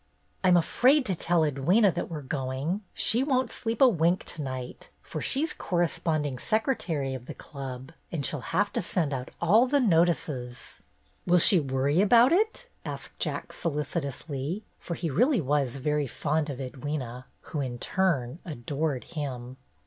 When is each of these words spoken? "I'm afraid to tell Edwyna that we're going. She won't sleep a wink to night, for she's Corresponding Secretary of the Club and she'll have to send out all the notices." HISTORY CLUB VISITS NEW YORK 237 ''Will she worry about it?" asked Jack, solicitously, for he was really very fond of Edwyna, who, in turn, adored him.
"I'm 0.43 0.57
afraid 0.57 1.05
to 1.05 1.13
tell 1.13 1.41
Edwyna 1.43 1.93
that 1.93 2.09
we're 2.09 2.23
going. 2.23 2.81
She 2.95 3.21
won't 3.21 3.51
sleep 3.51 3.81
a 3.81 3.87
wink 3.87 4.23
to 4.33 4.41
night, 4.41 4.89
for 5.03 5.21
she's 5.21 5.53
Corresponding 5.53 6.39
Secretary 6.39 7.13
of 7.13 7.27
the 7.27 7.35
Club 7.35 7.91
and 8.11 8.25
she'll 8.25 8.39
have 8.49 8.73
to 8.73 8.81
send 8.81 9.13
out 9.13 9.29
all 9.39 9.67
the 9.67 9.79
notices." 9.79 10.81
HISTORY 11.27 11.27
CLUB 11.27 11.35
VISITS 11.39 11.51
NEW 11.51 11.55
YORK 11.59 11.69
237 11.69 11.69
''Will 11.69 11.69
she 11.69 11.75
worry 11.75 12.01
about 12.01 12.31
it?" 12.31 12.69
asked 12.83 13.19
Jack, 13.19 13.53
solicitously, 13.53 14.63
for 14.79 14.95
he 14.95 15.11
was 15.11 15.19
really 15.19 15.77
very 15.83 16.07
fond 16.07 16.49
of 16.49 16.57
Edwyna, 16.59 17.25
who, 17.41 17.61
in 17.61 17.77
turn, 17.77 18.39
adored 18.43 19.03
him. 19.03 19.57